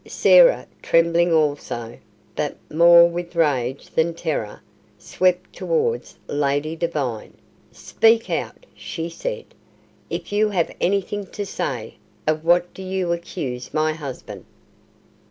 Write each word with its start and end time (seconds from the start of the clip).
Sarah, 0.07 0.65
trembling 0.81 1.31
also, 1.31 1.99
but 2.35 2.57
more 2.71 3.07
with 3.07 3.35
rage 3.35 3.91
than 3.91 4.15
terror, 4.15 4.59
swept 4.97 5.53
towards 5.53 6.15
Lady 6.27 6.75
Devine. 6.75 7.37
"Speak 7.71 8.27
out!" 8.27 8.65
she 8.73 9.09
said, 9.09 9.45
"if 10.09 10.33
you 10.33 10.49
have 10.49 10.75
anything 10.81 11.27
to 11.27 11.45
say! 11.45 11.97
Of 12.25 12.43
what 12.43 12.73
do 12.73 12.81
you 12.81 13.11
accuse 13.13 13.75
my 13.75 13.93
husband?" 13.93 14.45